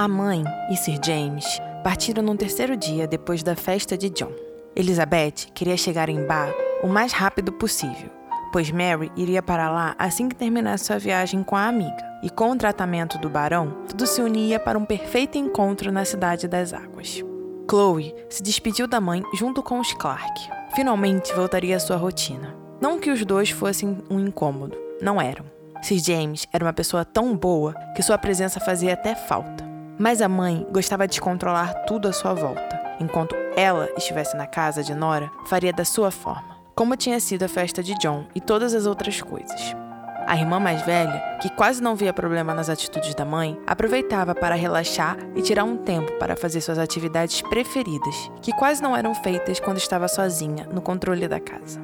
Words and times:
A 0.00 0.08
mãe 0.08 0.42
e 0.70 0.76
Sir 0.78 0.98
James 1.04 1.60
partiram 1.84 2.22
no 2.22 2.34
terceiro 2.34 2.74
dia 2.74 3.06
depois 3.06 3.42
da 3.42 3.54
festa 3.54 3.98
de 3.98 4.08
John. 4.08 4.32
Elizabeth 4.74 5.52
queria 5.52 5.76
chegar 5.76 6.08
em 6.08 6.24
Bar 6.24 6.54
o 6.82 6.86
mais 6.86 7.12
rápido 7.12 7.52
possível, 7.52 8.08
pois 8.50 8.70
Mary 8.70 9.12
iria 9.14 9.42
para 9.42 9.70
lá 9.70 9.94
assim 9.98 10.26
que 10.26 10.34
terminasse 10.34 10.86
sua 10.86 10.98
viagem 10.98 11.42
com 11.42 11.54
a 11.54 11.66
amiga. 11.66 12.02
E 12.22 12.30
com 12.30 12.50
o 12.50 12.56
tratamento 12.56 13.18
do 13.18 13.28
barão, 13.28 13.76
tudo 13.86 14.06
se 14.06 14.22
unia 14.22 14.58
para 14.58 14.78
um 14.78 14.86
perfeito 14.86 15.36
encontro 15.36 15.92
na 15.92 16.06
Cidade 16.06 16.48
das 16.48 16.72
Águas. 16.72 17.22
Chloe 17.68 18.14
se 18.30 18.42
despediu 18.42 18.88
da 18.88 19.02
mãe 19.02 19.22
junto 19.34 19.62
com 19.62 19.80
os 19.80 19.92
Clark. 19.92 20.48
Finalmente 20.74 21.34
voltaria 21.34 21.76
à 21.76 21.78
sua 21.78 21.98
rotina. 21.98 22.56
Não 22.80 22.98
que 22.98 23.10
os 23.10 23.22
dois 23.26 23.50
fossem 23.50 23.98
um 24.08 24.18
incômodo, 24.18 24.78
não 25.02 25.20
eram. 25.20 25.44
Sir 25.82 25.98
James 25.98 26.46
era 26.50 26.64
uma 26.64 26.72
pessoa 26.72 27.04
tão 27.04 27.36
boa 27.36 27.74
que 27.94 28.02
sua 28.02 28.16
presença 28.16 28.58
fazia 28.60 28.94
até 28.94 29.14
falta. 29.14 29.68
Mas 30.00 30.22
a 30.22 30.28
mãe 30.30 30.66
gostava 30.72 31.06
de 31.06 31.20
controlar 31.20 31.74
tudo 31.84 32.08
à 32.08 32.12
sua 32.12 32.32
volta. 32.32 32.80
Enquanto 32.98 33.36
ela 33.54 33.86
estivesse 33.98 34.34
na 34.34 34.46
casa 34.46 34.82
de 34.82 34.94
Nora, 34.94 35.30
faria 35.44 35.74
da 35.74 35.84
sua 35.84 36.10
forma, 36.10 36.56
como 36.74 36.96
tinha 36.96 37.20
sido 37.20 37.42
a 37.42 37.48
festa 37.48 37.82
de 37.82 37.92
John 37.98 38.24
e 38.34 38.40
todas 38.40 38.72
as 38.72 38.86
outras 38.86 39.20
coisas. 39.20 39.76
A 40.26 40.38
irmã 40.38 40.58
mais 40.58 40.80
velha, 40.86 41.20
que 41.42 41.50
quase 41.50 41.82
não 41.82 41.94
via 41.94 42.14
problema 42.14 42.54
nas 42.54 42.70
atitudes 42.70 43.14
da 43.14 43.26
mãe, 43.26 43.60
aproveitava 43.66 44.34
para 44.34 44.54
relaxar 44.54 45.18
e 45.36 45.42
tirar 45.42 45.64
um 45.64 45.76
tempo 45.76 46.12
para 46.12 46.34
fazer 46.34 46.62
suas 46.62 46.78
atividades 46.78 47.42
preferidas, 47.42 48.30
que 48.40 48.54
quase 48.54 48.82
não 48.82 48.96
eram 48.96 49.14
feitas 49.14 49.60
quando 49.60 49.76
estava 49.76 50.08
sozinha 50.08 50.66
no 50.72 50.80
controle 50.80 51.28
da 51.28 51.38
casa. 51.38 51.78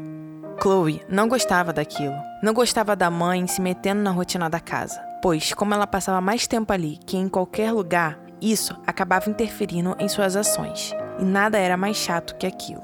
Chloe 0.62 1.02
não 1.06 1.28
gostava 1.28 1.70
daquilo. 1.70 2.16
Não 2.42 2.54
gostava 2.54 2.96
da 2.96 3.10
mãe 3.10 3.46
se 3.46 3.60
metendo 3.60 4.00
na 4.00 4.10
rotina 4.10 4.48
da 4.48 4.58
casa 4.58 5.05
pois, 5.22 5.52
como 5.52 5.74
ela 5.74 5.86
passava 5.86 6.20
mais 6.20 6.46
tempo 6.46 6.72
ali 6.72 6.98
que 7.06 7.16
em 7.16 7.28
qualquer 7.28 7.72
lugar, 7.72 8.18
isso 8.40 8.76
acabava 8.86 9.30
interferindo 9.30 9.96
em 9.98 10.08
suas 10.08 10.36
ações, 10.36 10.94
e 11.18 11.24
nada 11.24 11.58
era 11.58 11.76
mais 11.76 11.96
chato 11.96 12.36
que 12.36 12.46
aquilo. 12.46 12.82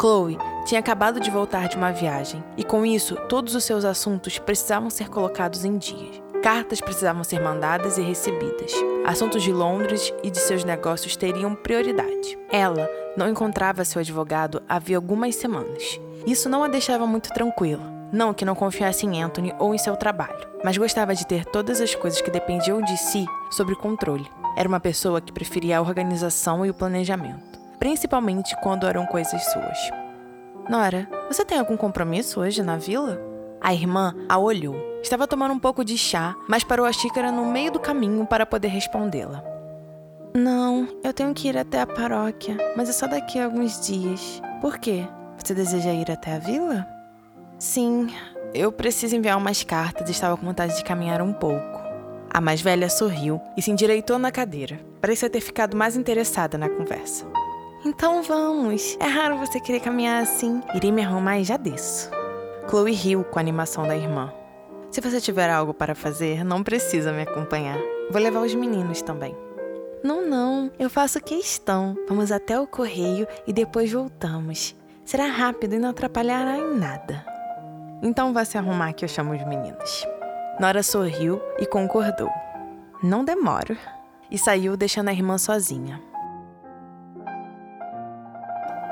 Chloe 0.00 0.38
tinha 0.64 0.80
acabado 0.80 1.20
de 1.20 1.30
voltar 1.30 1.68
de 1.68 1.76
uma 1.76 1.92
viagem, 1.92 2.42
e 2.56 2.64
com 2.64 2.86
isso, 2.86 3.16
todos 3.28 3.54
os 3.54 3.64
seus 3.64 3.84
assuntos 3.84 4.38
precisavam 4.38 4.88
ser 4.88 5.10
colocados 5.10 5.64
em 5.64 5.76
dia. 5.76 6.30
Cartas 6.42 6.80
precisavam 6.80 7.22
ser 7.22 7.38
mandadas 7.38 7.98
e 7.98 8.02
recebidas. 8.02 8.72
Assuntos 9.04 9.42
de 9.42 9.52
Londres 9.52 10.10
e 10.22 10.30
de 10.30 10.38
seus 10.38 10.64
negócios 10.64 11.16
teriam 11.16 11.54
prioridade. 11.54 12.38
Ela 12.50 12.88
não 13.14 13.28
encontrava 13.28 13.84
seu 13.84 14.00
advogado 14.00 14.62
havia 14.66 14.96
algumas 14.96 15.36
semanas 15.36 16.00
isso 16.26 16.48
não 16.48 16.62
a 16.62 16.68
deixava 16.68 17.06
muito 17.06 17.30
tranquila. 17.30 17.82
Não 18.12 18.34
que 18.34 18.44
não 18.44 18.54
confiasse 18.54 19.06
em 19.06 19.22
Anthony 19.22 19.54
ou 19.58 19.74
em 19.74 19.78
seu 19.78 19.96
trabalho, 19.96 20.48
mas 20.64 20.76
gostava 20.76 21.14
de 21.14 21.26
ter 21.26 21.44
todas 21.44 21.80
as 21.80 21.94
coisas 21.94 22.20
que 22.20 22.30
dependiam 22.30 22.82
de 22.82 22.96
si 22.96 23.24
sob 23.50 23.74
controle. 23.76 24.26
Era 24.56 24.68
uma 24.68 24.80
pessoa 24.80 25.20
que 25.20 25.32
preferia 25.32 25.78
a 25.78 25.80
organização 25.80 26.66
e 26.66 26.70
o 26.70 26.74
planejamento, 26.74 27.58
principalmente 27.78 28.56
quando 28.62 28.86
eram 28.86 29.06
coisas 29.06 29.44
suas. 29.52 29.78
Nora, 30.68 31.08
você 31.28 31.44
tem 31.44 31.58
algum 31.58 31.76
compromisso 31.76 32.40
hoje 32.40 32.62
na 32.62 32.76
vila? 32.76 33.20
A 33.60 33.72
irmã 33.72 34.14
a 34.28 34.38
olhou. 34.38 34.74
Estava 35.02 35.26
tomando 35.26 35.54
um 35.54 35.58
pouco 35.58 35.84
de 35.84 35.96
chá, 35.96 36.34
mas 36.48 36.64
parou 36.64 36.86
a 36.86 36.92
xícara 36.92 37.30
no 37.30 37.46
meio 37.46 37.70
do 37.70 37.80
caminho 37.80 38.26
para 38.26 38.44
poder 38.44 38.68
respondê-la. 38.68 39.42
Não, 40.34 40.86
eu 41.02 41.12
tenho 41.12 41.34
que 41.34 41.48
ir 41.48 41.56
até 41.56 41.80
a 41.80 41.86
paróquia, 41.86 42.56
mas 42.76 42.88
é 42.88 42.92
só 42.92 43.06
daqui 43.06 43.38
a 43.38 43.44
alguns 43.46 43.80
dias. 43.86 44.40
Por 44.60 44.78
quê? 44.78 45.06
Você 45.42 45.54
deseja 45.54 45.92
ir 45.92 46.10
até 46.10 46.34
a 46.34 46.38
vila? 46.38 46.86
Sim, 47.58 48.12
eu 48.54 48.70
preciso 48.70 49.16
enviar 49.16 49.36
umas 49.36 49.64
cartas 49.64 50.08
e 50.08 50.12
estava 50.12 50.36
com 50.36 50.46
vontade 50.46 50.76
de 50.76 50.84
caminhar 50.84 51.20
um 51.22 51.32
pouco. 51.32 51.80
A 52.32 52.40
mais 52.40 52.60
velha 52.60 52.88
sorriu 52.88 53.40
e 53.56 53.62
se 53.62 53.70
endireitou 53.70 54.18
na 54.18 54.30
cadeira. 54.30 54.78
Parecia 55.00 55.28
ter 55.30 55.40
ficado 55.40 55.76
mais 55.76 55.96
interessada 55.96 56.56
na 56.56 56.68
conversa. 56.68 57.26
Então 57.84 58.22
vamos. 58.22 58.96
É 59.00 59.06
raro 59.06 59.38
você 59.38 59.58
querer 59.58 59.80
caminhar 59.80 60.22
assim. 60.22 60.60
Irei 60.74 60.92
me 60.92 61.02
arrumar 61.02 61.38
e 61.38 61.44
já 61.44 61.56
desço. 61.56 62.10
Chloe 62.68 62.92
riu 62.92 63.24
com 63.24 63.38
a 63.38 63.42
animação 63.42 63.86
da 63.88 63.96
irmã. 63.96 64.32
Se 64.90 65.00
você 65.00 65.20
tiver 65.20 65.50
algo 65.50 65.72
para 65.72 65.94
fazer, 65.94 66.44
não 66.44 66.62
precisa 66.62 67.12
me 67.12 67.22
acompanhar. 67.22 67.78
Vou 68.10 68.20
levar 68.20 68.42
os 68.42 68.54
meninos 68.54 69.02
também. 69.02 69.34
Não, 70.04 70.26
não, 70.26 70.70
eu 70.78 70.88
faço 70.88 71.20
questão. 71.20 71.96
Vamos 72.08 72.30
até 72.30 72.60
o 72.60 72.66
correio 72.66 73.26
e 73.46 73.52
depois 73.52 73.90
voltamos. 73.90 74.78
Será 75.10 75.26
rápido 75.26 75.74
e 75.74 75.78
não 75.80 75.90
atrapalhará 75.90 76.56
em 76.56 76.78
nada. 76.78 77.26
Então 78.00 78.32
vá 78.32 78.44
se 78.44 78.56
arrumar 78.56 78.92
que 78.92 79.04
eu 79.04 79.08
chamo 79.08 79.34
os 79.34 79.44
meninos. 79.44 80.06
Nora 80.60 80.84
sorriu 80.84 81.42
e 81.58 81.66
concordou. 81.66 82.30
Não 83.02 83.24
demoro. 83.24 83.76
E 84.30 84.38
saiu 84.38 84.76
deixando 84.76 85.08
a 85.08 85.12
irmã 85.12 85.36
sozinha. 85.36 86.00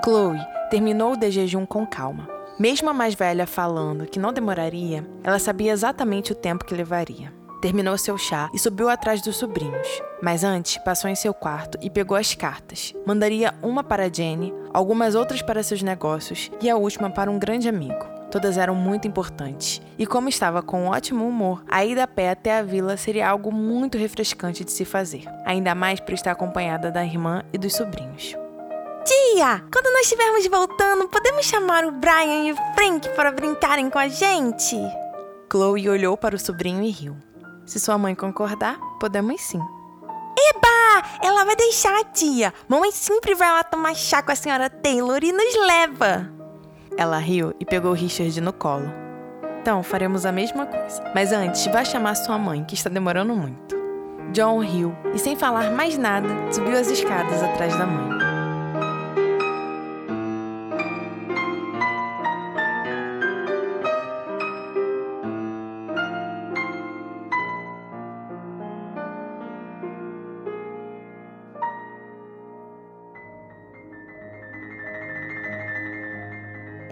Chloe 0.04 0.40
terminou 0.68 1.12
o 1.12 1.16
de 1.16 1.30
jejum 1.30 1.64
com 1.64 1.86
calma. 1.86 2.28
Mesmo 2.58 2.90
a 2.90 2.92
mais 2.92 3.14
velha 3.14 3.46
falando 3.46 4.04
que 4.04 4.18
não 4.18 4.32
demoraria, 4.32 5.08
ela 5.22 5.38
sabia 5.38 5.70
exatamente 5.70 6.32
o 6.32 6.34
tempo 6.34 6.64
que 6.64 6.74
levaria. 6.74 7.32
Terminou 7.60 7.98
seu 7.98 8.18
chá 8.18 8.48
e 8.52 8.58
subiu 8.58 8.88
atrás 8.88 9.20
dos 9.20 9.36
sobrinhos. 9.36 10.02
Mas 10.22 10.44
antes, 10.44 10.78
passou 10.78 11.10
em 11.10 11.14
seu 11.14 11.34
quarto 11.34 11.78
e 11.80 11.90
pegou 11.90 12.16
as 12.16 12.34
cartas. 12.34 12.92
Mandaria 13.06 13.54
uma 13.62 13.84
para 13.84 14.12
Jenny, 14.12 14.52
algumas 14.78 15.16
outras 15.16 15.42
para 15.42 15.62
seus 15.62 15.82
negócios 15.82 16.50
e 16.60 16.70
a 16.70 16.76
última 16.76 17.10
para 17.10 17.30
um 17.30 17.38
grande 17.38 17.68
amigo. 17.68 18.06
Todas 18.30 18.56
eram 18.56 18.76
muito 18.76 19.08
importantes. 19.08 19.82
E 19.98 20.06
como 20.06 20.28
estava 20.28 20.62
com 20.62 20.84
um 20.84 20.88
ótimo 20.88 21.26
humor, 21.26 21.64
a 21.68 21.84
ida 21.84 22.04
a 22.04 22.06
pé 22.06 22.30
até 22.30 22.56
a 22.56 22.62
vila 22.62 22.96
seria 22.96 23.28
algo 23.28 23.50
muito 23.50 23.98
refrescante 23.98 24.64
de 24.64 24.70
se 24.70 24.84
fazer. 24.84 25.24
Ainda 25.44 25.74
mais 25.74 25.98
por 25.98 26.14
estar 26.14 26.30
acompanhada 26.30 26.92
da 26.92 27.04
irmã 27.04 27.42
e 27.52 27.58
dos 27.58 27.74
sobrinhos. 27.74 28.36
Tia, 29.04 29.64
quando 29.72 29.92
nós 29.92 30.02
estivermos 30.02 30.46
voltando, 30.46 31.08
podemos 31.08 31.46
chamar 31.46 31.84
o 31.84 31.92
Brian 31.92 32.44
e 32.44 32.52
o 32.52 32.56
Frank 32.74 33.08
para 33.16 33.32
brincarem 33.32 33.90
com 33.90 33.98
a 33.98 34.06
gente? 34.06 34.76
Chloe 35.50 35.88
olhou 35.88 36.16
para 36.16 36.36
o 36.36 36.38
sobrinho 36.38 36.82
e 36.84 36.90
riu. 36.90 37.16
Se 37.66 37.80
sua 37.80 37.98
mãe 37.98 38.14
concordar, 38.14 38.78
podemos 39.00 39.40
sim. 39.40 39.77
Eba! 40.38 41.08
Ela 41.22 41.44
vai 41.44 41.56
deixar, 41.56 42.04
tia. 42.12 42.54
Mamãe 42.68 42.92
sempre 42.92 43.34
vai 43.34 43.50
lá 43.50 43.64
tomar 43.64 43.94
chá 43.96 44.22
com 44.22 44.30
a 44.30 44.36
senhora 44.36 44.70
Taylor 44.70 45.18
e 45.22 45.32
nos 45.32 45.54
leva. 45.66 46.30
Ela 46.96 47.18
riu 47.18 47.54
e 47.58 47.64
pegou 47.64 47.92
Richard 47.92 48.40
no 48.40 48.52
colo. 48.52 48.90
Então, 49.60 49.82
faremos 49.82 50.24
a 50.24 50.32
mesma 50.32 50.66
coisa. 50.66 51.02
Mas 51.14 51.32
antes, 51.32 51.66
vá 51.66 51.84
chamar 51.84 52.14
sua 52.14 52.38
mãe, 52.38 52.64
que 52.64 52.74
está 52.74 52.88
demorando 52.88 53.34
muito. 53.34 53.76
John 54.32 54.60
riu 54.60 54.94
e, 55.14 55.18
sem 55.18 55.36
falar 55.36 55.70
mais 55.72 55.98
nada, 55.98 56.28
subiu 56.52 56.78
as 56.78 56.88
escadas 56.88 57.42
atrás 57.42 57.76
da 57.76 57.86
mãe. 57.86 58.07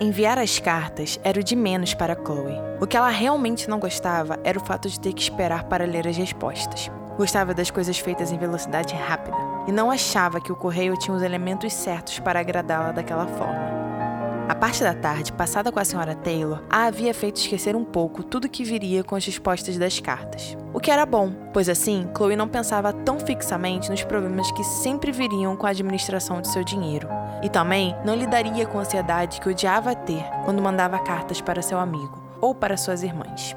Enviar 0.06 0.38
as 0.38 0.60
cartas 0.60 1.18
era 1.24 1.40
o 1.40 1.42
de 1.42 1.56
menos 1.56 1.92
para 1.92 2.14
Chloe. 2.14 2.54
O 2.80 2.86
que 2.86 2.96
ela 2.96 3.08
realmente 3.08 3.68
não 3.68 3.80
gostava 3.80 4.38
era 4.44 4.56
o 4.56 4.64
fato 4.64 4.88
de 4.88 5.00
ter 5.00 5.12
que 5.12 5.20
esperar 5.20 5.64
para 5.64 5.84
ler 5.84 6.06
as 6.06 6.16
respostas. 6.16 6.88
Gostava 7.18 7.52
das 7.52 7.72
coisas 7.72 7.98
feitas 7.98 8.30
em 8.30 8.38
velocidade 8.38 8.94
rápida 8.94 9.36
e 9.66 9.72
não 9.72 9.90
achava 9.90 10.40
que 10.40 10.52
o 10.52 10.54
correio 10.54 10.96
tinha 10.96 11.16
os 11.16 11.24
elementos 11.24 11.72
certos 11.72 12.20
para 12.20 12.38
agradá-la 12.38 12.92
daquela 12.92 13.26
forma. 13.26 14.46
A 14.48 14.54
parte 14.54 14.84
da 14.84 14.94
tarde, 14.94 15.32
passada 15.32 15.72
com 15.72 15.80
a 15.80 15.84
senhora 15.84 16.14
Taylor, 16.14 16.62
a 16.70 16.84
havia 16.84 17.12
feito 17.12 17.40
esquecer 17.40 17.74
um 17.74 17.84
pouco 17.84 18.22
tudo 18.22 18.48
que 18.48 18.62
viria 18.62 19.02
com 19.02 19.16
as 19.16 19.26
respostas 19.26 19.76
das 19.76 19.98
cartas. 19.98 20.56
O 20.72 20.78
que 20.78 20.92
era 20.92 21.04
bom, 21.04 21.32
pois 21.52 21.68
assim, 21.68 22.08
Chloe 22.16 22.36
não 22.36 22.46
pensava 22.46 22.92
tão 22.92 23.18
fixamente 23.18 23.90
nos 23.90 24.04
problemas 24.04 24.52
que 24.52 24.62
sempre 24.62 25.10
viriam 25.10 25.56
com 25.56 25.66
a 25.66 25.70
administração 25.70 26.40
de 26.40 26.46
seu 26.46 26.62
dinheiro. 26.62 27.08
E 27.42 27.48
também 27.48 27.94
não 28.04 28.14
lidaria 28.14 28.66
com 28.66 28.78
a 28.78 28.80
ansiedade 28.82 29.40
que 29.40 29.48
odiava 29.48 29.94
ter 29.94 30.24
quando 30.44 30.62
mandava 30.62 30.98
cartas 30.98 31.40
para 31.40 31.62
seu 31.62 31.78
amigo 31.78 32.22
ou 32.40 32.54
para 32.54 32.76
suas 32.76 33.02
irmãs. 33.02 33.56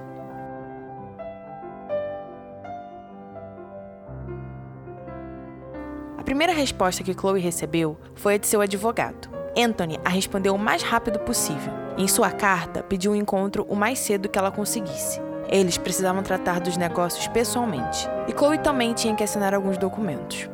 A 6.18 6.24
primeira 6.24 6.54
resposta 6.54 7.04
que 7.04 7.14
Chloe 7.14 7.40
recebeu 7.40 7.98
foi 8.14 8.36
a 8.36 8.38
de 8.38 8.48
seu 8.48 8.62
advogado. 8.62 9.30
Anthony 9.58 10.00
a 10.06 10.10
respondeu 10.10 10.54
o 10.54 10.60
mais 10.60 10.84
rápido 10.84 11.20
possível. 11.20 11.74
Em 11.98 12.08
sua 12.08 12.32
carta, 12.32 12.84
pediu 12.84 13.12
um 13.12 13.16
encontro 13.16 13.66
o 13.68 13.76
mais 13.76 14.00
cedo 14.00 14.30
que 14.30 14.38
ela 14.38 14.52
conseguisse. 14.52 15.20
Eles 15.50 15.78
precisavam 15.78 16.22
tratar 16.22 16.60
dos 16.60 16.78
negócios 16.78 17.28
pessoalmente, 17.28 18.08
e 18.28 18.32
Chloe 18.32 18.60
também 18.60 18.94
tinha 18.94 19.16
que 19.16 19.24
assinar 19.24 19.54
alguns 19.54 19.78
documentos. 19.78 20.48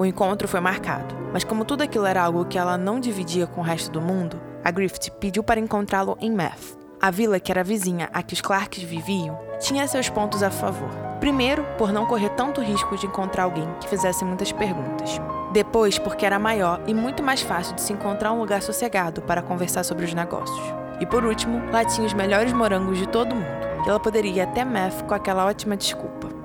O 0.00 0.04
encontro 0.06 0.48
foi 0.48 0.60
marcado, 0.60 1.14
mas 1.30 1.44
como 1.44 1.62
tudo 1.62 1.82
aquilo 1.82 2.06
era 2.06 2.22
algo 2.22 2.46
que 2.46 2.56
ela 2.56 2.78
não 2.78 2.98
dividia 2.98 3.46
com 3.46 3.60
o 3.60 3.64
resto 3.64 3.90
do 3.90 4.00
mundo, 4.00 4.40
a 4.64 4.70
Griffith 4.70 5.10
pediu 5.20 5.42
para 5.42 5.60
encontrá-lo 5.60 6.16
em 6.22 6.32
Math. 6.32 6.78
A 6.98 7.10
vila 7.10 7.38
que 7.38 7.52
era 7.52 7.62
vizinha 7.62 8.08
a 8.10 8.22
que 8.22 8.32
os 8.32 8.40
Clarks 8.40 8.82
viviam 8.82 9.38
tinha 9.58 9.86
seus 9.86 10.08
pontos 10.08 10.42
a 10.42 10.50
favor. 10.50 10.88
Primeiro, 11.20 11.62
por 11.76 11.92
não 11.92 12.06
correr 12.06 12.30
tanto 12.30 12.62
risco 12.62 12.96
de 12.96 13.06
encontrar 13.06 13.42
alguém 13.42 13.68
que 13.78 13.90
fizesse 13.90 14.24
muitas 14.24 14.50
perguntas. 14.52 15.20
Depois, 15.52 15.98
porque 15.98 16.24
era 16.24 16.38
maior 16.38 16.80
e 16.86 16.94
muito 16.94 17.22
mais 17.22 17.42
fácil 17.42 17.74
de 17.74 17.82
se 17.82 17.92
encontrar 17.92 18.32
um 18.32 18.38
lugar 18.38 18.62
sossegado 18.62 19.20
para 19.20 19.42
conversar 19.42 19.84
sobre 19.84 20.06
os 20.06 20.14
negócios. 20.14 20.74
E 20.98 21.04
por 21.04 21.26
último, 21.26 21.60
lá 21.70 21.84
tinha 21.84 22.06
os 22.06 22.14
melhores 22.14 22.54
morangos 22.54 22.96
de 22.96 23.06
todo 23.06 23.34
mundo, 23.34 23.84
e 23.84 23.90
ela 23.90 24.00
poderia 24.00 24.32
ir 24.32 24.40
até 24.40 24.64
Math 24.64 25.02
com 25.02 25.12
aquela 25.12 25.44
ótima 25.44 25.76
desculpa. 25.76 26.39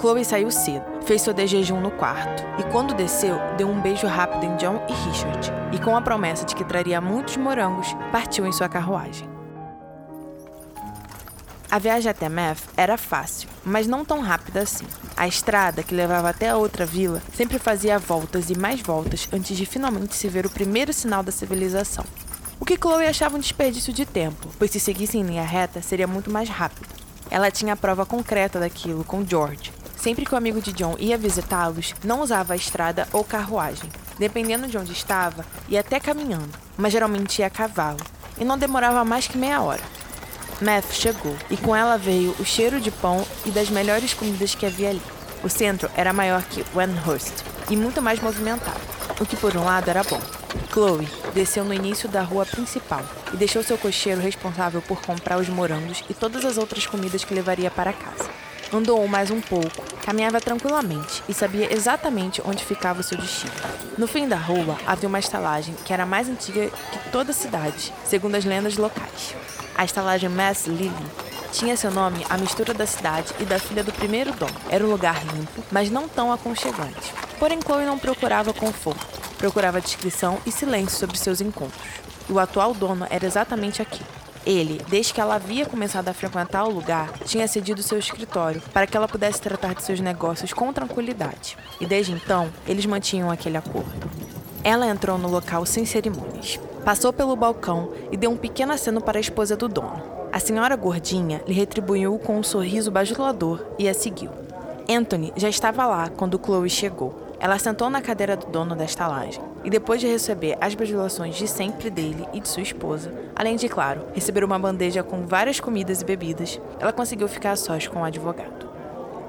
Chloe 0.00 0.24
saiu 0.24 0.50
cedo, 0.50 0.82
fez 1.04 1.20
seu 1.20 1.34
de 1.34 1.46
jejum 1.46 1.78
no 1.78 1.90
quarto 1.90 2.42
e, 2.58 2.62
quando 2.72 2.94
desceu, 2.94 3.38
deu 3.58 3.68
um 3.68 3.82
beijo 3.82 4.06
rápido 4.06 4.46
em 4.46 4.56
John 4.56 4.80
e 4.88 4.92
Richard, 4.94 5.52
e 5.74 5.78
com 5.78 5.94
a 5.94 6.00
promessa 6.00 6.46
de 6.46 6.54
que 6.54 6.64
traria 6.64 7.02
muitos 7.02 7.36
morangos, 7.36 7.88
partiu 8.10 8.46
em 8.46 8.52
sua 8.52 8.66
carruagem. 8.66 9.28
A 11.70 11.78
viagem 11.78 12.10
até 12.10 12.30
Meth 12.30 12.62
era 12.78 12.96
fácil, 12.96 13.46
mas 13.62 13.86
não 13.86 14.02
tão 14.02 14.20
rápida 14.20 14.62
assim. 14.62 14.86
A 15.14 15.28
estrada, 15.28 15.82
que 15.82 15.94
levava 15.94 16.30
até 16.30 16.48
a 16.48 16.56
outra 16.56 16.86
vila, 16.86 17.22
sempre 17.34 17.58
fazia 17.58 17.98
voltas 17.98 18.48
e 18.48 18.56
mais 18.56 18.80
voltas 18.80 19.28
antes 19.30 19.54
de 19.54 19.66
finalmente 19.66 20.14
se 20.14 20.28
ver 20.28 20.46
o 20.46 20.50
primeiro 20.50 20.94
sinal 20.94 21.22
da 21.22 21.30
civilização. 21.30 22.06
O 22.58 22.64
que 22.64 22.78
Chloe 22.78 23.06
achava 23.06 23.36
um 23.36 23.40
desperdício 23.40 23.92
de 23.92 24.06
tempo, 24.06 24.48
pois 24.58 24.70
se 24.70 24.80
seguisse 24.80 25.18
em 25.18 25.22
linha 25.22 25.44
reta 25.44 25.82
seria 25.82 26.06
muito 26.06 26.30
mais 26.30 26.48
rápido. 26.48 26.88
Ela 27.30 27.50
tinha 27.50 27.74
a 27.74 27.76
prova 27.76 28.06
concreta 28.06 28.58
daquilo 28.58 29.04
com 29.04 29.24
George, 29.24 29.70
Sempre 30.00 30.24
que 30.24 30.32
o 30.32 30.36
amigo 30.38 30.62
de 30.62 30.72
John 30.72 30.96
ia 30.98 31.18
visitá-los, 31.18 31.94
não 32.02 32.22
usava 32.22 32.54
a 32.54 32.56
estrada 32.56 33.06
ou 33.12 33.22
carruagem. 33.22 33.90
Dependendo 34.18 34.66
de 34.66 34.78
onde 34.78 34.92
estava, 34.92 35.44
ia 35.68 35.80
até 35.80 36.00
caminhando, 36.00 36.48
mas 36.74 36.90
geralmente 36.90 37.40
ia 37.40 37.46
a 37.48 37.50
cavalo, 37.50 38.00
e 38.38 38.44
não 38.44 38.56
demorava 38.56 39.04
mais 39.04 39.28
que 39.28 39.36
meia 39.36 39.60
hora. 39.60 39.82
Math 40.62 40.92
chegou, 40.92 41.36
e 41.50 41.56
com 41.58 41.76
ela 41.76 41.98
veio 41.98 42.34
o 42.38 42.44
cheiro 42.46 42.80
de 42.80 42.90
pão 42.90 43.26
e 43.44 43.50
das 43.50 43.68
melhores 43.68 44.14
comidas 44.14 44.54
que 44.54 44.64
havia 44.64 44.88
ali. 44.88 45.02
O 45.44 45.50
centro 45.50 45.90
era 45.94 46.14
maior 46.14 46.42
que 46.44 46.64
Wenhurst 46.74 47.34
e 47.68 47.76
muito 47.76 48.00
mais 48.00 48.20
movimentado, 48.20 48.80
o 49.20 49.26
que 49.26 49.36
por 49.36 49.54
um 49.54 49.64
lado 49.64 49.90
era 49.90 50.02
bom. 50.02 50.20
Chloe 50.72 51.06
desceu 51.34 51.62
no 51.62 51.74
início 51.74 52.08
da 52.08 52.22
rua 52.22 52.46
principal 52.46 53.04
e 53.34 53.36
deixou 53.36 53.62
seu 53.62 53.76
cocheiro 53.76 54.20
responsável 54.20 54.80
por 54.80 55.02
comprar 55.02 55.38
os 55.38 55.48
morangos 55.50 56.02
e 56.08 56.14
todas 56.14 56.42
as 56.46 56.56
outras 56.56 56.86
comidas 56.86 57.22
que 57.22 57.34
levaria 57.34 57.70
para 57.70 57.92
casa. 57.92 58.30
Andou 58.72 59.06
mais 59.08 59.32
um 59.32 59.40
pouco, 59.40 59.82
caminhava 60.10 60.40
tranquilamente 60.40 61.22
e 61.28 61.32
sabia 61.32 61.72
exatamente 61.72 62.42
onde 62.44 62.64
ficava 62.64 62.98
o 63.00 63.02
seu 63.02 63.16
destino. 63.16 63.52
No 63.96 64.08
fim 64.08 64.26
da 64.26 64.36
rua 64.36 64.76
havia 64.84 65.08
uma 65.08 65.20
estalagem 65.20 65.72
que 65.84 65.92
era 65.92 66.04
mais 66.04 66.28
antiga 66.28 66.68
que 66.68 67.10
toda 67.12 67.30
a 67.30 67.34
cidade, 67.34 67.94
segundo 68.04 68.34
as 68.34 68.44
lendas 68.44 68.76
locais. 68.76 69.36
A 69.76 69.84
estalagem 69.84 70.28
Mass 70.28 70.66
Lily 70.66 70.90
tinha 71.52 71.76
seu 71.76 71.92
nome 71.92 72.26
a 72.28 72.36
mistura 72.36 72.74
da 72.74 72.86
cidade 72.86 73.32
e 73.38 73.44
da 73.44 73.60
filha 73.60 73.84
do 73.84 73.92
primeiro 73.92 74.32
dono. 74.32 74.52
Era 74.68 74.84
um 74.84 74.90
lugar 74.90 75.24
limpo, 75.26 75.62
mas 75.70 75.88
não 75.88 76.08
tão 76.08 76.32
aconchegante. 76.32 77.14
Porém, 77.38 77.60
Chloe 77.64 77.86
não 77.86 77.96
procurava 77.96 78.52
conforto, 78.52 79.06
procurava 79.38 79.80
discrição 79.80 80.38
e 80.44 80.50
silêncio 80.50 80.98
sobre 80.98 81.16
seus 81.16 81.40
encontros. 81.40 81.80
E 82.28 82.32
o 82.32 82.40
atual 82.40 82.74
dono 82.74 83.06
era 83.08 83.24
exatamente 83.24 83.80
aqui. 83.80 84.02
Ele, 84.46 84.80
desde 84.88 85.12
que 85.12 85.20
ela 85.20 85.34
havia 85.34 85.66
começado 85.66 86.08
a 86.08 86.14
frequentar 86.14 86.64
o 86.64 86.70
lugar, 86.70 87.12
tinha 87.24 87.46
cedido 87.46 87.82
seu 87.82 87.98
escritório 87.98 88.62
para 88.72 88.86
que 88.86 88.96
ela 88.96 89.06
pudesse 89.06 89.40
tratar 89.40 89.74
de 89.74 89.82
seus 89.82 90.00
negócios 90.00 90.52
com 90.52 90.72
tranquilidade. 90.72 91.58
E 91.78 91.86
desde 91.86 92.12
então, 92.12 92.48
eles 92.66 92.86
mantinham 92.86 93.30
aquele 93.30 93.58
acordo. 93.58 93.92
Ela 94.64 94.86
entrou 94.86 95.18
no 95.18 95.28
local 95.28 95.66
sem 95.66 95.84
cerimônias. 95.84 96.58
Passou 96.84 97.12
pelo 97.12 97.36
balcão 97.36 97.92
e 98.10 98.16
deu 98.16 98.30
um 98.30 98.36
pequeno 98.36 98.72
aceno 98.72 99.00
para 99.00 99.18
a 99.18 99.20
esposa 99.20 99.56
do 99.56 99.68
dono. 99.68 100.02
A 100.32 100.38
senhora 100.38 100.76
gordinha 100.76 101.42
lhe 101.46 101.52
retribuiu 101.52 102.18
com 102.18 102.38
um 102.38 102.42
sorriso 102.42 102.90
bajulador 102.90 103.64
e 103.78 103.88
a 103.88 103.94
seguiu. 103.94 104.30
Anthony 104.88 105.32
já 105.36 105.48
estava 105.48 105.86
lá 105.86 106.08
quando 106.08 106.40
Chloe 106.42 106.70
chegou. 106.70 107.28
Ela 107.38 107.58
sentou 107.58 107.90
na 107.90 108.00
cadeira 108.00 108.36
do 108.36 108.46
dono 108.46 108.74
da 108.74 108.84
estalagem 108.84 109.49
e, 109.64 109.70
depois 109.70 110.00
de 110.00 110.06
receber 110.06 110.56
as 110.60 110.74
bajulações 110.74 111.36
de 111.36 111.46
sempre 111.46 111.90
dele 111.90 112.26
e 112.32 112.40
de 112.40 112.48
sua 112.48 112.62
esposa, 112.62 113.12
além 113.34 113.56
de, 113.56 113.68
claro, 113.68 114.02
receber 114.12 114.44
uma 114.44 114.58
bandeja 114.58 115.02
com 115.02 115.26
várias 115.26 115.60
comidas 115.60 116.02
e 116.02 116.04
bebidas, 116.04 116.60
ela 116.78 116.92
conseguiu 116.92 117.28
ficar 117.28 117.52
a 117.52 117.56
sós 117.56 117.86
com 117.86 118.00
o 118.00 118.04
advogado. 118.04 118.68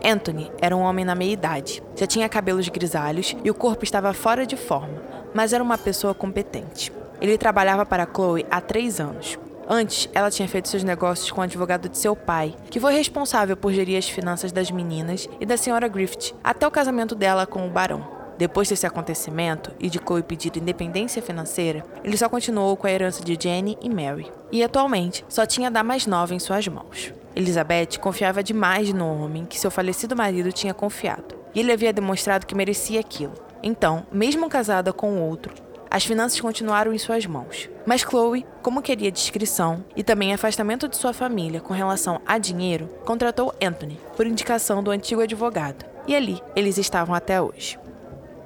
Anthony 0.04 0.52
era 0.60 0.76
um 0.76 0.82
homem 0.82 1.06
na 1.06 1.16
meia-idade, 1.16 1.84
já 1.96 2.08
tinha 2.08 2.28
cabelos 2.28 2.68
grisalhos 2.70 3.36
e 3.44 3.52
o 3.52 3.56
corpo 3.56 3.84
estava 3.84 4.14
fora 4.14 4.46
de 4.46 4.56
forma, 4.56 5.02
mas 5.34 5.54
era 5.54 5.64
uma 5.64 5.78
pessoa 5.78 6.14
competente. 6.14 6.92
Ele 7.20 7.38
trabalhava 7.38 7.86
para 7.86 8.08
Chloe 8.12 8.46
há 8.50 8.60
três 8.60 9.00
anos, 9.00 9.38
Antes, 9.74 10.10
ela 10.14 10.30
tinha 10.30 10.50
feito 10.50 10.68
seus 10.68 10.84
negócios 10.84 11.32
com 11.32 11.40
o 11.40 11.44
advogado 11.46 11.88
de 11.88 11.98
seu 11.98 12.14
pai, 12.14 12.54
que 12.70 12.78
foi 12.78 12.94
responsável 12.94 13.56
por 13.56 13.72
gerir 13.72 13.98
as 13.98 14.10
finanças 14.10 14.52
das 14.52 14.70
meninas 14.70 15.30
e 15.40 15.46
da 15.46 15.56
senhora 15.56 15.88
Griffith 15.88 16.34
até 16.44 16.68
o 16.68 16.72
casamento 16.72 17.16
dela 17.16 17.48
com 17.48 17.66
o 17.66 17.70
barão. 17.70 18.21
Depois 18.42 18.68
desse 18.68 18.88
acontecimento 18.88 19.72
e 19.80 19.88
de 19.88 20.00
Chloe 20.00 20.24
pedir 20.24 20.58
independência 20.58 21.22
financeira, 21.22 21.86
ele 22.04 22.18
só 22.18 22.28
continuou 22.28 22.76
com 22.76 22.88
a 22.88 22.92
herança 22.92 23.24
de 23.24 23.38
Jenny 23.40 23.78
e 23.80 23.88
Mary. 23.88 24.32
E 24.52 24.64
atualmente 24.64 25.24
só 25.30 25.46
tinha 25.46 25.70
da 25.70 25.84
mais 25.84 26.08
nova 26.08 26.34
em 26.34 26.40
suas 26.40 26.68
mãos. 26.68 27.14
Elizabeth 27.36 28.00
confiava 28.00 28.42
demais 28.42 28.92
no 28.92 29.06
homem 29.06 29.46
que 29.46 29.60
seu 29.60 29.70
falecido 29.70 30.16
marido 30.16 30.52
tinha 30.52 30.74
confiado, 30.74 31.36
e 31.54 31.60
ele 31.60 31.72
havia 31.72 31.94
demonstrado 31.94 32.48
que 32.48 32.56
merecia 32.56 33.00
aquilo. 33.00 33.34
Então, 33.62 34.08
mesmo 34.12 34.50
casada 34.50 34.92
com 34.92 35.22
outro, 35.22 35.54
as 35.92 36.04
finanças 36.04 36.42
continuaram 36.42 36.92
em 36.92 36.98
suas 36.98 37.28
mãos. 37.28 37.70
Mas 37.86 38.02
Chloe, 38.02 38.44
como 38.64 38.82
queria 38.82 39.12
discrição 39.12 39.86
e 39.96 40.02
também 40.02 40.34
afastamento 40.34 40.88
de 40.88 40.98
sua 40.98 41.14
família 41.14 41.62
com 41.62 41.76
relação 41.76 42.20
a 42.26 42.40
dinheiro, 42.40 42.90
contratou 43.06 43.54
Anthony, 43.62 44.00
por 44.18 44.26
indicação 44.26 44.82
do 44.82 44.90
antigo 44.90 45.22
advogado. 45.22 45.86
E 46.08 46.16
ali 46.16 46.42
eles 46.56 46.80
estavam 46.80 47.14
até 47.14 47.40
hoje. 47.40 47.78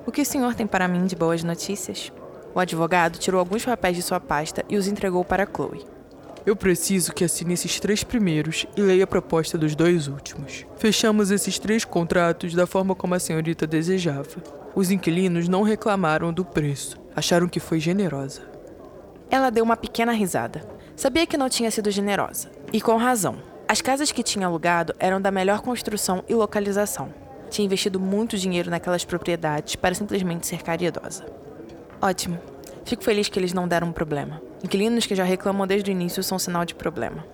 O 0.05 0.11
que 0.11 0.21
o 0.21 0.25
senhor 0.25 0.53
tem 0.53 0.67
para 0.67 0.87
mim 0.87 1.05
de 1.05 1.15
boas 1.15 1.43
notícias? 1.43 2.11
O 2.53 2.59
advogado 2.59 3.17
tirou 3.17 3.39
alguns 3.39 3.65
papéis 3.65 3.97
de 3.97 4.03
sua 4.03 4.19
pasta 4.19 4.63
e 4.69 4.77
os 4.77 4.87
entregou 4.87 5.25
para 5.25 5.47
Chloe. 5.47 5.85
Eu 6.45 6.55
preciso 6.55 7.11
que 7.11 7.23
assine 7.23 7.55
esses 7.55 7.79
três 7.79 8.03
primeiros 8.03 8.67
e 8.77 8.81
leia 8.81 9.05
a 9.05 9.07
proposta 9.07 9.57
dos 9.57 9.75
dois 9.75 10.07
últimos. 10.07 10.63
Fechamos 10.77 11.31
esses 11.31 11.57
três 11.57 11.83
contratos 11.83 12.53
da 12.53 12.67
forma 12.67 12.93
como 12.93 13.15
a 13.15 13.19
senhorita 13.19 13.65
desejava. 13.65 14.43
Os 14.75 14.91
inquilinos 14.91 15.47
não 15.47 15.63
reclamaram 15.63 16.31
do 16.31 16.45
preço. 16.45 16.97
Acharam 17.15 17.47
que 17.47 17.59
foi 17.59 17.79
generosa. 17.79 18.43
Ela 19.27 19.49
deu 19.49 19.63
uma 19.63 19.75
pequena 19.75 20.11
risada. 20.11 20.63
Sabia 20.95 21.25
que 21.25 21.37
não 21.37 21.49
tinha 21.49 21.71
sido 21.71 21.89
generosa. 21.89 22.51
E 22.71 22.79
com 22.79 22.95
razão. 22.95 23.37
As 23.67 23.81
casas 23.81 24.11
que 24.11 24.21
tinha 24.21 24.45
alugado 24.45 24.93
eram 24.99 25.19
da 25.19 25.31
melhor 25.31 25.61
construção 25.61 26.23
e 26.29 26.35
localização. 26.35 27.24
Tinha 27.55 27.67
investido 27.67 28.01
muito 28.01 28.37
dinheiro 28.37 28.69
naquelas 28.69 29.05
propriedades 29.05 29.77
para 29.77 29.95
simplesmente 29.95 30.45
ser 30.45 30.61
caridosa. 30.61 31.25
Ótimo. 32.01 32.37
Fico 32.83 33.01
feliz 33.01 33.29
que 33.29 33.39
eles 33.39 33.53
não 33.53 33.65
deram 33.65 33.87
um 33.87 33.93
problema. 33.93 34.41
Inquilinos 34.61 35.05
que 35.05 35.15
já 35.15 35.23
reclamam 35.23 35.65
desde 35.65 35.89
o 35.89 35.93
início 35.93 36.21
são 36.21 36.37
sinal 36.37 36.65
de 36.65 36.75
problema. 36.75 37.25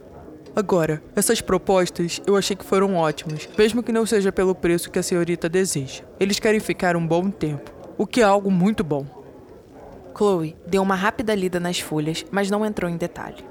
Agora, 0.55 1.01
essas 1.15 1.41
propostas 1.41 2.21
eu 2.27 2.37
achei 2.37 2.55
que 2.55 2.63
foram 2.63 2.97
ótimas, 2.97 3.49
mesmo 3.57 3.81
que 3.81 3.91
não 3.91 4.05
seja 4.05 4.31
pelo 4.31 4.53
preço 4.53 4.91
que 4.91 4.99
a 4.99 5.03
senhorita 5.03 5.49
deseja. 5.49 6.03
Eles 6.19 6.39
querem 6.39 6.59
ficar 6.59 6.95
um 6.95 7.07
bom 7.07 7.31
tempo, 7.31 7.71
o 7.97 8.05
que 8.05 8.21
é 8.21 8.23
algo 8.23 8.51
muito 8.51 8.83
bom. 8.83 9.07
Chloe 10.15 10.55
deu 10.67 10.83
uma 10.83 10.93
rápida 10.93 11.33
lida 11.33 11.59
nas 11.59 11.79
folhas, 11.79 12.23
mas 12.29 12.51
não 12.51 12.63
entrou 12.63 12.91
em 12.91 12.95
detalhe. 12.95 13.43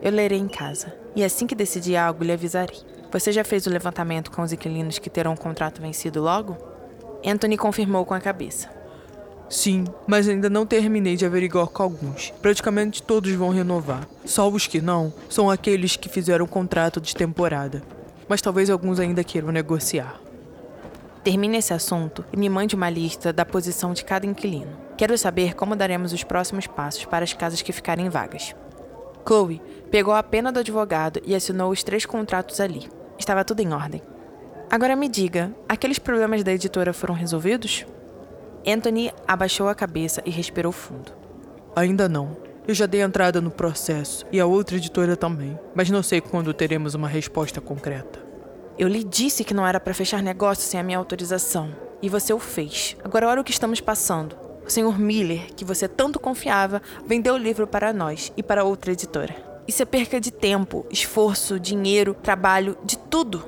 Eu 0.00 0.10
lerei 0.10 0.38
em 0.38 0.48
casa, 0.48 0.96
e 1.14 1.22
assim 1.22 1.46
que 1.46 1.54
decidir 1.54 1.96
algo, 1.96 2.24
lhe 2.24 2.32
avisarei. 2.32 2.80
Você 3.12 3.30
já 3.30 3.44
fez 3.44 3.66
o 3.66 3.70
levantamento 3.70 4.30
com 4.30 4.40
os 4.40 4.54
inquilinos 4.54 4.98
que 4.98 5.10
terão 5.10 5.34
o 5.34 5.38
contrato 5.38 5.82
vencido 5.82 6.22
logo? 6.22 6.56
Anthony 7.22 7.58
confirmou 7.58 8.06
com 8.06 8.14
a 8.14 8.20
cabeça. 8.20 8.70
Sim, 9.50 9.84
mas 10.06 10.26
ainda 10.26 10.48
não 10.48 10.64
terminei 10.64 11.14
de 11.14 11.26
averiguar 11.26 11.66
com 11.66 11.82
alguns. 11.82 12.32
Praticamente 12.40 13.02
todos 13.02 13.30
vão 13.32 13.50
renovar. 13.50 14.08
Só 14.24 14.48
os 14.48 14.66
que 14.66 14.80
não 14.80 15.12
são 15.28 15.50
aqueles 15.50 15.94
que 15.94 16.08
fizeram 16.08 16.46
o 16.46 16.48
contrato 16.48 17.02
de 17.02 17.14
temporada. 17.14 17.82
Mas 18.26 18.40
talvez 18.40 18.70
alguns 18.70 18.98
ainda 18.98 19.22
queiram 19.22 19.52
negociar. 19.52 20.18
Termine 21.22 21.58
esse 21.58 21.74
assunto 21.74 22.24
e 22.32 22.36
me 22.38 22.48
mande 22.48 22.74
uma 22.74 22.88
lista 22.88 23.30
da 23.30 23.44
posição 23.44 23.92
de 23.92 24.06
cada 24.06 24.24
inquilino. 24.24 24.74
Quero 24.96 25.18
saber 25.18 25.54
como 25.54 25.76
daremos 25.76 26.14
os 26.14 26.24
próximos 26.24 26.66
passos 26.66 27.04
para 27.04 27.24
as 27.24 27.34
casas 27.34 27.60
que 27.60 27.72
ficarem 27.72 28.08
vagas. 28.08 28.54
Chloe 29.28 29.60
pegou 29.90 30.14
a 30.14 30.22
pena 30.22 30.50
do 30.50 30.60
advogado 30.60 31.20
e 31.26 31.34
assinou 31.34 31.70
os 31.70 31.82
três 31.82 32.06
contratos 32.06 32.58
ali. 32.58 32.88
Estava 33.22 33.44
tudo 33.44 33.60
em 33.60 33.72
ordem. 33.72 34.02
Agora 34.68 34.96
me 34.96 35.08
diga, 35.08 35.54
aqueles 35.68 35.96
problemas 35.96 36.42
da 36.42 36.52
editora 36.52 36.92
foram 36.92 37.14
resolvidos? 37.14 37.86
Anthony 38.66 39.12
abaixou 39.28 39.68
a 39.68 39.76
cabeça 39.76 40.20
e 40.26 40.30
respirou 40.30 40.72
fundo. 40.72 41.12
Ainda 41.76 42.08
não. 42.08 42.36
Eu 42.66 42.74
já 42.74 42.84
dei 42.84 43.00
entrada 43.00 43.40
no 43.40 43.48
processo 43.48 44.26
e 44.32 44.40
a 44.40 44.44
outra 44.46 44.76
editora 44.76 45.16
também, 45.16 45.56
mas 45.72 45.88
não 45.88 46.02
sei 46.02 46.20
quando 46.20 46.52
teremos 46.52 46.96
uma 46.96 47.06
resposta 47.06 47.60
concreta. 47.60 48.18
Eu 48.76 48.88
lhe 48.88 49.04
disse 49.04 49.44
que 49.44 49.54
não 49.54 49.64
era 49.64 49.78
para 49.78 49.94
fechar 49.94 50.20
negócio 50.20 50.64
sem 50.64 50.80
a 50.80 50.82
minha 50.82 50.98
autorização. 50.98 51.70
E 52.02 52.08
você 52.08 52.32
o 52.32 52.40
fez. 52.40 52.96
Agora 53.04 53.28
olha 53.28 53.40
o 53.40 53.44
que 53.44 53.52
estamos 53.52 53.80
passando. 53.80 54.36
O 54.66 54.70
senhor 54.70 54.98
Miller, 54.98 55.54
que 55.54 55.64
você 55.64 55.86
tanto 55.86 56.18
confiava, 56.18 56.82
vendeu 57.06 57.34
o 57.34 57.38
livro 57.38 57.68
para 57.68 57.92
nós 57.92 58.32
e 58.36 58.42
para 58.42 58.64
outra 58.64 58.90
editora. 58.90 59.51
Isso 59.66 59.82
é 59.82 59.86
perca 59.86 60.20
de 60.20 60.32
tempo, 60.32 60.84
esforço, 60.90 61.60
dinheiro, 61.60 62.14
trabalho, 62.14 62.76
de 62.84 62.98
tudo. 62.98 63.44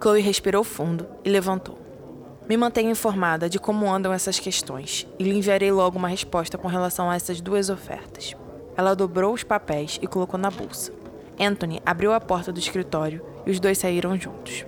Chloe 0.00 0.20
respirou 0.20 0.62
fundo 0.62 1.06
e 1.24 1.28
levantou. 1.28 1.76
Me 2.48 2.56
mantenha 2.56 2.92
informada 2.92 3.50
de 3.50 3.58
como 3.58 3.90
andam 3.90 4.12
essas 4.12 4.38
questões 4.38 5.06
e 5.18 5.24
lhe 5.24 5.36
enviarei 5.36 5.72
logo 5.72 5.98
uma 5.98 6.06
resposta 6.06 6.56
com 6.56 6.68
relação 6.68 7.10
a 7.10 7.16
essas 7.16 7.40
duas 7.40 7.68
ofertas. 7.68 8.34
Ela 8.76 8.94
dobrou 8.94 9.34
os 9.34 9.42
papéis 9.42 9.98
e 10.00 10.06
colocou 10.06 10.38
na 10.38 10.50
bolsa. 10.50 10.92
Anthony 11.40 11.82
abriu 11.84 12.12
a 12.12 12.20
porta 12.20 12.52
do 12.52 12.60
escritório 12.60 13.20
e 13.44 13.50
os 13.50 13.58
dois 13.58 13.78
saíram 13.78 14.18
juntos. 14.18 14.64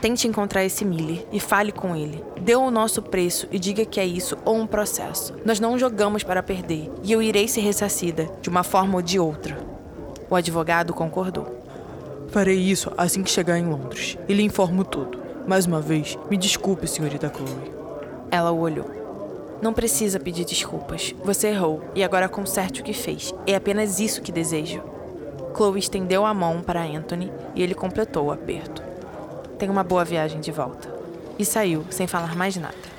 Tente 0.00 0.28
encontrar 0.28 0.64
esse 0.64 0.84
Miller 0.84 1.26
e 1.32 1.40
fale 1.40 1.72
com 1.72 1.96
ele. 1.96 2.22
Dê 2.40 2.54
o 2.54 2.70
nosso 2.70 3.02
preço 3.02 3.48
e 3.50 3.58
diga 3.58 3.84
que 3.84 3.98
é 3.98 4.06
isso 4.06 4.36
ou 4.44 4.54
um 4.54 4.66
processo. 4.66 5.34
Nós 5.44 5.58
não 5.58 5.78
jogamos 5.78 6.22
para 6.22 6.42
perder 6.42 6.92
e 7.02 7.10
eu 7.10 7.22
irei 7.22 7.48
ser 7.48 7.62
ressarcida, 7.62 8.30
de 8.40 8.48
uma 8.48 8.62
forma 8.62 8.96
ou 8.96 9.02
de 9.02 9.18
outra. 9.18 9.63
O 10.28 10.36
advogado 10.36 10.92
concordou. 10.92 11.62
Farei 12.28 12.58
isso 12.58 12.90
assim 12.96 13.22
que 13.22 13.30
chegar 13.30 13.58
em 13.58 13.66
Londres 13.66 14.18
e 14.28 14.34
lhe 14.34 14.42
informo 14.42 14.84
tudo. 14.84 15.18
Mais 15.46 15.66
uma 15.66 15.80
vez, 15.80 16.18
me 16.30 16.36
desculpe, 16.36 16.86
senhorita 16.86 17.32
Chloe. 17.34 17.72
Ela 18.30 18.50
o 18.50 18.60
olhou. 18.60 18.90
Não 19.60 19.72
precisa 19.72 20.18
pedir 20.18 20.44
desculpas. 20.44 21.14
Você 21.24 21.48
errou 21.48 21.82
e 21.94 22.02
agora 22.02 22.28
conserte 22.28 22.80
o 22.80 22.84
que 22.84 22.92
fez. 22.92 23.32
É 23.46 23.54
apenas 23.54 24.00
isso 24.00 24.22
que 24.22 24.32
desejo. 24.32 24.82
Chloe 25.54 25.78
estendeu 25.78 26.24
a 26.24 26.34
mão 26.34 26.62
para 26.62 26.82
Anthony 26.82 27.30
e 27.54 27.62
ele 27.62 27.74
completou 27.74 28.26
o 28.26 28.32
aperto. 28.32 28.82
Tenha 29.58 29.70
uma 29.70 29.84
boa 29.84 30.04
viagem 30.04 30.40
de 30.40 30.50
volta. 30.50 30.92
E 31.38 31.44
saiu, 31.44 31.84
sem 31.90 32.06
falar 32.06 32.34
mais 32.34 32.56
nada. 32.56 32.93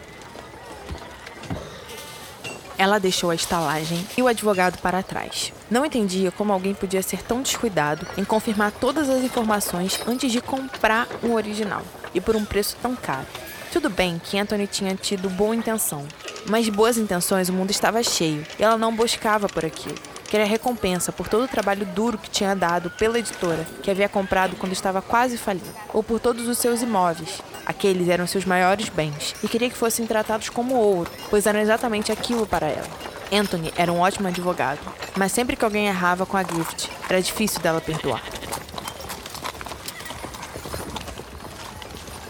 Ela 2.78 3.00
deixou 3.00 3.32
a 3.32 3.36
estalagem 3.36 4.06
e 4.18 4.22
o 4.22 4.28
advogado 4.28 4.78
para 4.80 5.02
trás. 5.02 5.54
Não 5.72 5.86
entendia 5.86 6.32
como 6.32 6.52
alguém 6.52 6.74
podia 6.74 7.02
ser 7.02 7.22
tão 7.24 7.42
descuidado 7.42 8.06
em 8.18 8.24
confirmar 8.26 8.72
todas 8.72 9.10
as 9.10 9.24
informações 9.24 10.00
antes 10.06 10.32
de 10.32 10.42
comprar 10.42 11.08
um 11.24 11.34
original, 11.34 11.84
e 12.14 12.20
por 12.20 12.36
um 12.36 12.44
preço 12.44 12.76
tão 12.82 12.96
caro. 12.96 13.28
Tudo 13.72 13.90
bem 13.90 14.22
que 14.24 14.38
Anthony 14.38 14.68
tinha 14.68 14.96
tido 14.96 15.30
boa 15.30 15.56
intenção, 15.56 16.06
mas 16.48 16.66
de 16.66 16.72
boas 16.72 16.98
intenções 16.98 17.50
o 17.50 17.54
mundo 17.54 17.72
estava 17.72 18.02
cheio 18.04 18.46
e 18.58 18.64
ela 18.64 18.78
não 18.78 18.96
buscava 18.96 19.48
por 19.48 19.66
aquilo. 19.66 19.96
Queria 20.30 20.46
recompensa 20.46 21.12
por 21.12 21.28
todo 21.28 21.44
o 21.44 21.48
trabalho 21.48 21.86
duro 21.86 22.18
que 22.18 22.30
tinha 22.30 22.56
dado 22.56 22.90
pela 22.90 23.20
editora, 23.20 23.66
que 23.82 23.92
havia 23.92 24.10
comprado 24.10 24.56
quando 24.56 24.74
estava 24.74 25.02
quase 25.02 25.38
falindo, 25.38 25.66
ou 25.94 26.04
por 26.04 26.20
todos 26.20 26.48
os 26.48 26.58
seus 26.58 26.82
imóveis. 26.82 27.42
Aqueles 27.66 28.10
eram 28.10 28.28
seus 28.28 28.46
maiores 28.46 28.90
bens, 28.90 29.36
e 29.44 29.48
queria 29.48 29.70
que 29.70 29.78
fossem 29.78 30.06
tratados 30.06 30.50
como 30.50 30.76
ouro, 30.76 31.10
pois 31.30 31.46
eram 31.46 31.60
exatamente 31.60 32.12
aquilo 32.12 32.46
para 32.46 32.68
ela. 32.68 32.88
Anthony 33.34 33.74
era 33.76 33.92
um 33.92 34.00
ótimo 34.00 34.28
advogado, 34.28 34.80
mas 35.16 35.32
sempre 35.32 35.56
que 35.56 35.66
alguém 35.66 35.88
errava 35.88 36.26
com 36.26 36.38
a 36.38 36.44
Gift, 36.44 36.90
era 37.10 37.22
difícil 37.22 37.60
dela 37.60 37.82
perdoar. 37.82 38.22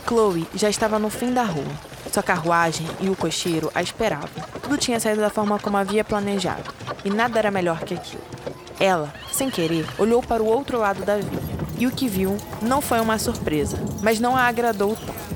Chloe 0.08 0.48
já 0.54 0.70
estava 0.70 1.00
no 1.00 1.10
fim 1.10 1.34
da 1.34 1.44
rua. 1.44 1.66
Sua 2.14 2.24
carruagem 2.24 2.88
e 3.02 3.10
o 3.10 3.16
cocheiro 3.16 3.70
a 3.76 3.82
esperavam. 3.82 4.30
Tudo 4.62 4.78
tinha 4.78 5.00
saído 5.00 5.20
da 5.20 5.30
forma 5.30 5.60
como 5.60 5.76
havia 5.76 6.04
planejado, 6.04 6.74
e 7.04 7.10
nada 7.10 7.38
era 7.40 7.52
melhor 7.52 7.80
que 7.80 7.94
aquilo. 7.94 8.24
Ela, 8.80 9.14
sem 9.32 9.50
querer, 9.50 9.86
olhou 9.98 10.22
para 10.24 10.42
o 10.42 10.46
outro 10.46 10.78
lado 10.80 11.04
da 11.04 11.18
via, 11.18 11.55
e 11.78 11.88
o 11.88 11.92
que 11.92 12.08
viu 12.08 12.38
não 12.62 12.82
foi 12.82 13.00
uma 13.00 13.18
surpresa, 13.18 13.78
mas 14.02 14.20
não 14.20 14.36
a 14.36 14.44
agradou 14.44 14.96
tanto. 14.96 15.36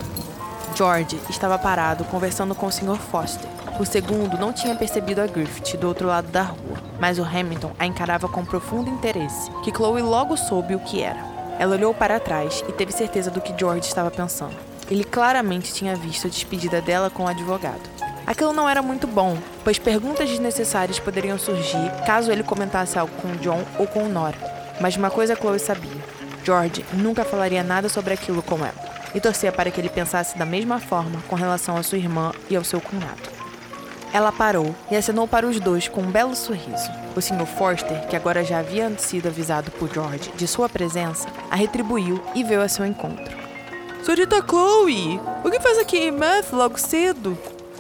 George 0.75 1.19
estava 1.29 1.57
parado 1.57 2.05
conversando 2.05 2.55
com 2.55 2.67
o 2.67 2.71
Sr. 2.71 2.97
Foster. 2.97 3.49
O 3.79 3.85
segundo 3.85 4.37
não 4.37 4.51
tinha 4.51 4.75
percebido 4.75 5.21
a 5.21 5.27
Griffith 5.27 5.77
do 5.77 5.87
outro 5.87 6.07
lado 6.07 6.27
da 6.29 6.41
rua, 6.43 6.77
mas 6.99 7.17
o 7.17 7.23
Hamilton 7.23 7.71
a 7.79 7.85
encarava 7.85 8.27
com 8.27 8.45
profundo 8.45 8.89
interesse, 8.89 9.49
que 9.63 9.71
Chloe 9.71 10.01
logo 10.01 10.35
soube 10.35 10.75
o 10.75 10.79
que 10.79 11.01
era. 11.01 11.19
Ela 11.57 11.75
olhou 11.75 11.93
para 11.93 12.19
trás 12.19 12.63
e 12.67 12.71
teve 12.71 12.91
certeza 12.91 13.29
do 13.29 13.41
que 13.41 13.57
George 13.57 13.87
estava 13.87 14.09
pensando. 14.11 14.55
Ele 14.89 15.03
claramente 15.03 15.73
tinha 15.73 15.95
visto 15.95 16.27
a 16.27 16.29
despedida 16.29 16.81
dela 16.81 17.09
com 17.09 17.23
o 17.23 17.27
advogado. 17.27 17.81
Aquilo 18.25 18.53
não 18.53 18.69
era 18.69 18.81
muito 18.81 19.07
bom, 19.07 19.37
pois 19.63 19.79
perguntas 19.79 20.29
desnecessárias 20.29 20.99
poderiam 20.99 21.37
surgir 21.37 21.91
caso 22.05 22.31
ele 22.31 22.43
comentasse 22.43 22.97
algo 22.97 23.13
com 23.21 23.35
John 23.37 23.63
ou 23.77 23.87
com 23.87 24.07
Nora. 24.07 24.37
Mas 24.79 24.95
uma 24.95 25.09
coisa 25.09 25.35
Chloe 25.35 25.59
sabia: 25.59 25.98
George 26.43 26.85
nunca 26.93 27.25
falaria 27.25 27.63
nada 27.63 27.89
sobre 27.89 28.13
aquilo 28.13 28.41
com 28.41 28.57
ela, 28.57 28.75
e 29.13 29.19
torcia 29.19 29.51
para 29.51 29.71
que 29.71 29.79
ele 29.79 29.89
pensasse 29.89 30.37
da 30.37 30.45
mesma 30.45 30.79
forma 30.79 31.21
com 31.27 31.35
relação 31.35 31.75
à 31.77 31.83
sua 31.83 31.97
irmã 31.97 32.31
e 32.49 32.55
ao 32.55 32.63
seu 32.63 32.79
cunhado. 32.79 33.29
Ela 34.11 34.31
parou 34.31 34.75
e 34.89 34.95
acenou 34.95 35.27
para 35.27 35.45
os 35.45 35.59
dois 35.59 35.87
com 35.87 36.01
um 36.01 36.11
belo 36.11 36.35
sorriso. 36.35 36.89
O 37.15 37.21
Sr. 37.21 37.45
Forster, 37.45 38.07
que 38.07 38.15
agora 38.15 38.43
já 38.43 38.59
havia 38.59 38.91
sido 38.97 39.27
avisado 39.27 39.69
por 39.71 39.91
George 39.93 40.31
de 40.35 40.47
sua 40.47 40.67
presença, 40.67 41.27
a 41.49 41.55
retribuiu 41.55 42.21
e 42.33 42.43
veio 42.43 42.61
a 42.61 42.67
seu 42.67 42.85
encontro. 42.85 43.37
Senhorita 44.03 44.41
Chloe, 44.41 45.19
o 45.43 45.51
que 45.51 45.59
faz 45.59 45.77
aqui 45.77 45.97
em 45.97 46.11
Math 46.11 46.51
logo 46.51 46.79
cedo? 46.79 47.37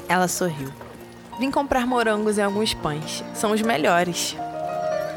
Ela 0.07 0.27
sorriu. 0.27 0.71
Vim 1.39 1.49
comprar 1.49 1.87
morangos 1.87 2.37
e 2.37 2.41
alguns 2.41 2.73
pães. 2.73 3.23
São 3.33 3.51
os 3.51 3.61
melhores. 3.61 4.35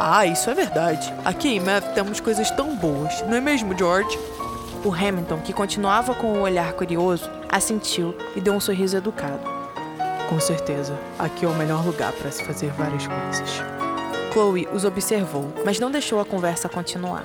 Ah, 0.05 0.27
isso 0.27 0.51
é 0.51 0.55
verdade. 0.55 1.15
Aqui 1.25 1.51
em 1.51 1.61
Math 1.61 1.95
temos 1.95 2.19
coisas 2.19 2.51
tão 2.51 2.75
boas, 2.75 3.23
não 3.23 3.37
é 3.37 3.41
mesmo, 3.41 3.79
George? 3.79 4.19
O 4.85 4.93
Hamilton, 4.93 5.39
que 5.39 5.53
continuava 5.53 6.13
com 6.13 6.33
o 6.33 6.41
olhar 6.41 6.73
curioso, 6.73 7.31
assentiu 7.49 8.13
e 8.35 8.41
deu 8.41 8.53
um 8.53 8.59
sorriso 8.59 8.97
educado. 8.97 9.39
Com 10.29 10.41
certeza, 10.41 10.99
aqui 11.17 11.45
é 11.45 11.49
o 11.49 11.55
melhor 11.55 11.87
lugar 11.87 12.11
para 12.15 12.33
se 12.33 12.45
fazer 12.45 12.73
várias 12.73 13.07
coisas. 13.07 13.63
Chloe 14.33 14.67
os 14.73 14.85
observou, 14.85 15.53
mas 15.65 15.79
não 15.79 15.89
deixou 15.89 16.19
a 16.19 16.25
conversa 16.25 16.69
continuar. 16.69 17.25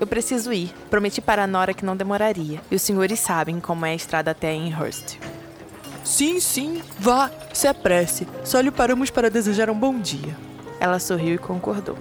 Eu 0.00 0.06
preciso 0.06 0.52
ir. 0.52 0.72
Prometi 0.88 1.20
para 1.20 1.42
a 1.42 1.46
Nora 1.48 1.74
que 1.74 1.84
não 1.84 1.96
demoraria. 1.96 2.60
E 2.70 2.76
os 2.76 2.82
senhores 2.82 3.18
sabem 3.18 3.58
como 3.58 3.84
é 3.84 3.90
a 3.90 3.96
estrada 3.96 4.30
até 4.30 4.54
Enhurst. 4.54 5.16
Sim, 6.04 6.38
sim, 6.38 6.84
vá, 7.00 7.32
se 7.52 7.66
apresse. 7.66 8.28
Só 8.44 8.60
lhe 8.60 8.70
paramos 8.70 9.10
para 9.10 9.28
desejar 9.28 9.68
um 9.68 9.76
bom 9.76 9.98
dia. 9.98 10.45
Ela 10.80 10.98
sorriu 10.98 11.34
e 11.34 11.38
concordou. 11.38 11.96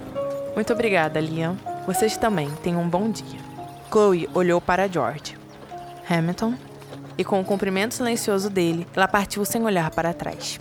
Muito 0.55 0.71
obrigada, 0.73 1.19
Liam. 1.19 1.57
Vocês 1.85 2.17
também 2.17 2.49
tenham 2.63 2.81
um 2.81 2.89
bom 2.89 3.09
dia. 3.09 3.39
Chloe 3.91 4.29
olhou 4.33 4.59
para 4.59 4.87
George. 4.87 5.37
Hamilton? 6.09 6.55
e 7.17 7.23
com 7.23 7.39
o 7.39 7.45
cumprimento 7.45 7.93
silencioso 7.93 8.49
dele, 8.49 8.87
ela 8.95 9.07
partiu 9.07 9.43
sem 9.45 9.63
olhar 9.63 9.89
para 9.91 10.13
trás. 10.13 10.59